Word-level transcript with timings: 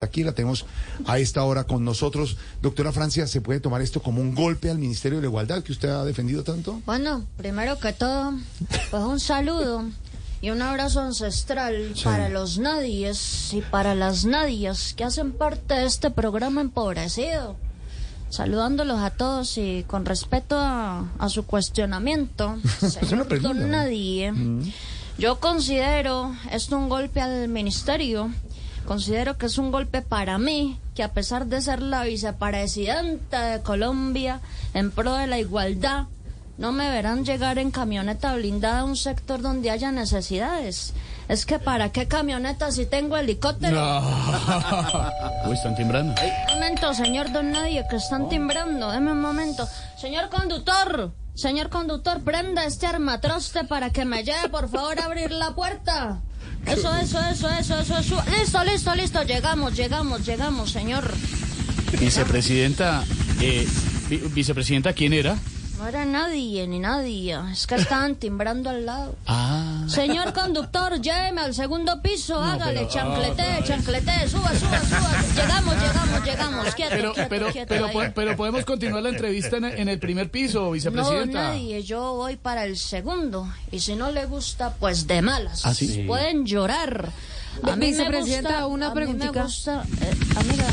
Aquí 0.00 0.22
la 0.22 0.30
tenemos 0.30 0.64
a 1.08 1.18
esta 1.18 1.42
hora 1.42 1.64
con 1.64 1.84
nosotros. 1.84 2.36
Doctora 2.62 2.92
Francia, 2.92 3.26
¿se 3.26 3.40
puede 3.40 3.58
tomar 3.58 3.82
esto 3.82 4.00
como 4.00 4.20
un 4.20 4.32
golpe 4.32 4.70
al 4.70 4.78
Ministerio 4.78 5.18
de 5.18 5.22
la 5.22 5.28
Igualdad 5.28 5.64
que 5.64 5.72
usted 5.72 5.88
ha 5.88 6.04
defendido 6.04 6.44
tanto? 6.44 6.80
Bueno, 6.86 7.24
primero 7.36 7.80
que 7.80 7.92
todo, 7.92 8.34
pues 8.92 9.02
un 9.02 9.18
saludo 9.18 9.82
y 10.40 10.50
un 10.50 10.62
abrazo 10.62 11.00
ancestral 11.00 11.94
Sí. 11.96 12.04
para 12.04 12.28
los 12.28 12.58
nadies 12.60 13.52
y 13.52 13.60
para 13.60 13.96
las 13.96 14.24
nadias 14.24 14.94
que 14.94 15.02
hacen 15.02 15.32
parte 15.32 15.74
de 15.74 15.86
este 15.86 16.12
programa 16.12 16.60
empobrecido. 16.60 17.56
Saludándolos 18.30 19.00
a 19.00 19.10
todos 19.10 19.58
y 19.58 19.84
con 19.88 20.04
respeto 20.06 20.56
a, 20.60 21.10
a 21.18 21.28
su 21.28 21.44
cuestionamiento, 21.44 22.56
señor 22.78 23.26
pregunta, 23.26 23.48
don 23.48 23.62
¿no? 23.62 23.66
Nadie, 23.78 24.32
yo 25.18 25.40
considero 25.40 26.36
esto 26.52 26.76
un 26.76 26.88
golpe 26.88 27.20
al 27.20 27.48
ministerio. 27.48 28.30
Considero 28.88 29.36
que 29.36 29.44
es 29.44 29.58
un 29.58 29.70
golpe 29.70 30.00
para 30.00 30.38
mí, 30.38 30.80
que 30.94 31.02
a 31.02 31.12
pesar 31.12 31.44
de 31.44 31.60
ser 31.60 31.82
la 31.82 32.04
vicepresidenta 32.04 33.42
de 33.42 33.60
Colombia 33.60 34.40
en 34.72 34.90
pro 34.92 35.12
de 35.12 35.26
la 35.26 35.38
igualdad, 35.38 36.06
no 36.56 36.72
me 36.72 36.88
verán 36.88 37.22
llegar 37.22 37.58
en 37.58 37.70
camioneta 37.70 38.34
blindada 38.34 38.80
a 38.80 38.84
un 38.84 38.96
sector 38.96 39.42
donde 39.42 39.70
haya 39.70 39.92
necesidades. 39.92 40.94
Es 41.28 41.44
que 41.44 41.58
¿para 41.58 41.92
qué 41.92 42.08
camioneta 42.08 42.72
si 42.72 42.86
tengo 42.86 43.18
helicóptero? 43.18 43.78
Uy, 45.44 45.52
están 45.52 45.76
timbrando. 45.76 46.14
Un 46.22 46.54
momento, 46.54 46.94
señor 46.94 47.30
Don 47.30 47.52
Nadie, 47.52 47.84
que 47.90 47.96
están 47.96 48.30
timbrando. 48.30 48.90
Deme 48.90 49.12
un 49.12 49.20
momento. 49.20 49.68
Señor 49.98 50.30
conductor, 50.30 51.12
señor 51.34 51.68
conductor, 51.68 52.22
prenda 52.22 52.64
este 52.64 52.86
armatroste 52.86 53.64
para 53.64 53.90
que 53.90 54.06
me 54.06 54.24
lleve, 54.24 54.48
por 54.48 54.70
favor, 54.70 54.98
a 54.98 55.04
abrir 55.04 55.30
la 55.30 55.50
puerta. 55.50 56.22
Eso, 56.70 56.94
eso, 56.96 57.18
eso, 57.20 57.48
eso, 57.50 57.78
eso, 57.80 57.98
eso. 57.98 58.22
Listo, 58.38 58.64
listo, 58.64 58.94
listo. 58.94 59.22
Llegamos, 59.22 59.74
llegamos, 59.76 60.24
llegamos, 60.26 60.70
señor. 60.70 61.10
Vicepresidenta, 61.98 63.04
eh, 63.40 63.66
vi- 64.08 64.18
vicepresidenta, 64.34 64.92
¿quién 64.92 65.12
era? 65.12 65.36
No 65.78 65.86
era 65.86 66.04
nadie, 66.04 66.66
ni 66.66 66.78
nadie. 66.80 67.38
Es 67.52 67.66
que 67.66 67.76
estaban 67.76 68.16
timbrando 68.16 68.68
al 68.70 68.84
lado. 68.84 69.16
Ah, 69.26 69.57
Señor 69.88 70.32
conductor, 70.32 71.00
lléveme 71.00 71.40
al 71.40 71.54
segundo 71.54 72.00
piso, 72.02 72.40
hágale, 72.42 72.80
pero- 72.80 72.88
chanclete, 72.90 73.64
chanclete, 73.64 74.28
suba, 74.28 74.50
suba, 74.54 74.80
suba. 74.80 75.22
Llegamos, 75.34 75.74
llegamos, 75.76 76.24
llegamos. 76.24 76.74
Quieto, 76.74 76.90
pero, 76.96 77.12
quieto, 77.14 77.28
pero, 77.28 77.52
quieto 77.52 77.68
pero, 77.68 77.90
po- 77.90 78.12
pero 78.14 78.36
podemos 78.36 78.64
continuar 78.64 79.02
la 79.02 79.08
entrevista 79.10 79.56
en, 79.56 79.64
en 79.64 79.88
el 79.88 79.98
primer 79.98 80.30
piso, 80.30 80.60
No, 80.64 80.70
vicepresidenta. 80.72 81.42
nadie, 81.50 81.82
yo 81.82 82.14
voy 82.14 82.36
para 82.36 82.64
el 82.64 82.76
segundo. 82.76 83.48
Y 83.72 83.80
si 83.80 83.94
no 83.96 84.10
le 84.10 84.26
gusta, 84.26 84.74
pues 84.74 85.06
de 85.06 85.22
malas. 85.22 85.64
¿Ah, 85.64 85.72
sí? 85.74 86.04
Pueden 86.06 86.44
llorar. 86.44 87.10
A 87.62 87.74
mí 87.76 87.86
me 87.86 87.86
Vicepresidenta, 87.90 88.48
gusta, 88.50 88.66
una 88.66 88.86
a 88.86 88.94
mí 88.94 88.94
me 89.00 89.06
preguntita. 89.06 89.42
gusta, 89.42 89.84
eh, 90.02 90.14
amiga, 90.36 90.66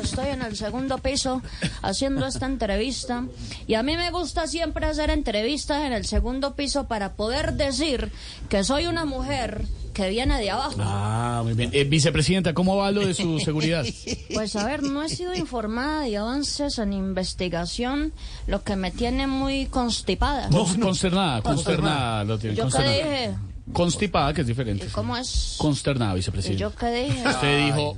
que 0.00 0.06
estoy 0.06 0.28
en 0.28 0.42
el 0.42 0.56
segundo 0.56 0.98
piso 0.98 1.42
haciendo 1.82 2.26
esta 2.26 2.46
entrevista. 2.46 3.24
Y 3.66 3.74
a 3.74 3.82
mí 3.82 3.96
me 3.96 4.10
gusta 4.10 4.46
siempre 4.46 4.86
hacer 4.86 5.10
entrevistas 5.10 5.84
en 5.84 5.92
el 5.92 6.06
segundo 6.06 6.54
piso 6.54 6.84
para 6.84 7.12
poder 7.14 7.54
decir 7.54 8.10
que 8.48 8.64
soy 8.64 8.86
una 8.86 9.04
mujer 9.04 9.64
que 9.92 10.08
viene 10.08 10.38
de 10.38 10.50
abajo. 10.50 10.76
Ah, 10.78 11.40
muy 11.44 11.54
bien. 11.54 11.70
Eh, 11.72 11.84
vicepresidenta, 11.84 12.54
¿cómo 12.54 12.76
va 12.76 12.90
lo 12.90 13.06
de 13.06 13.14
su 13.14 13.38
seguridad? 13.40 13.84
Pues 14.32 14.54
a 14.56 14.64
ver, 14.64 14.82
no 14.82 15.02
he 15.02 15.08
sido 15.08 15.34
informada 15.34 16.02
de 16.02 16.16
avances 16.16 16.78
en 16.78 16.92
investigación, 16.92 18.12
lo 18.46 18.62
que 18.62 18.76
me 18.76 18.90
tiene 18.90 19.26
muy 19.26 19.66
constipada. 19.66 20.48
No, 20.48 20.64
consternada, 20.80 21.42
consternada, 21.42 22.24
lo 22.24 22.38
tiene, 22.38 22.56
¿Yo 22.56 22.66
qué 22.66 22.70
consternada. 22.72 22.96
dije? 22.96 23.34
Constipada, 23.72 24.32
que 24.32 24.40
es 24.40 24.46
diferente. 24.46 24.86
¿Y 24.86 24.88
cómo 24.88 25.16
es? 25.16 25.56
Consternada, 25.58 26.12
¿Y 26.12 26.16
vicepresidenta. 26.16 26.60
yo 26.60 26.74
qué 26.74 26.90
dije? 27.04 27.28
Usted 27.28 27.66
dijo 27.66 27.96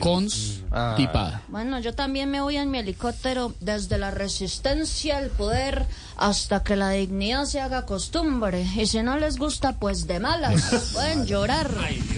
constipada. 0.00 1.42
Bueno, 1.48 1.78
yo 1.80 1.94
también 1.94 2.30
me 2.30 2.40
voy 2.40 2.56
en 2.56 2.70
mi 2.70 2.78
helicóptero 2.78 3.54
desde 3.60 3.98
la 3.98 4.10
resistencia 4.10 5.18
al 5.18 5.30
poder 5.30 5.86
hasta 6.16 6.62
que 6.62 6.76
la 6.76 6.90
dignidad 6.90 7.44
se 7.44 7.60
haga 7.60 7.86
costumbre. 7.86 8.62
Y 8.76 8.86
si 8.86 9.02
no 9.02 9.16
les 9.18 9.36
gusta, 9.38 9.76
pues 9.76 10.06
de 10.06 10.20
malas. 10.20 10.90
Pueden 10.92 11.26
llorar. 11.26 11.68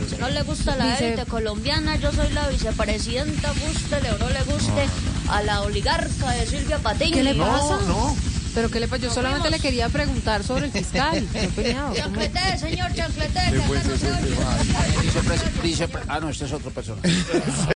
Si 0.09 0.17
no 0.17 0.29
les 0.29 0.45
gusta 0.47 0.77
la 0.77 0.87
Vice- 0.87 1.09
élite 1.15 1.27
colombiana, 1.27 1.97
yo 1.97 2.13
soy 2.13 2.31
la 2.33 2.49
vicepresidenta, 2.49 3.53
gústele 3.53 4.11
o 4.13 4.19
no 4.19 4.29
le 4.31 4.43
guste, 4.45 4.87
a 5.29 5.43
la 5.43 5.63
oligarca 5.63 6.31
de 6.33 6.47
Silvia 6.47 6.79
Patiño. 6.79 7.15
¿Qué 7.15 7.23
le 7.25 7.35
pasa? 7.35 7.79
no. 7.87 8.17
Pero 8.55 8.71
qué 8.71 8.81
le 8.81 8.89
pasa? 8.89 9.03
Yo 9.03 9.11
solamente 9.13 9.51
le 9.51 9.61
quería 9.61 9.91
preguntar 9.91 10.43
sobre 10.43 10.65
el 10.65 10.73
fiscal. 10.73 11.23
Chanclete, 11.95 12.59
señor, 12.59 12.91
chanclete, 12.95 13.41
ah, 16.09 16.21
no, 16.21 16.29
este 16.29 16.45
es 16.45 16.53
otro 16.53 16.71
personaje. 16.71 17.09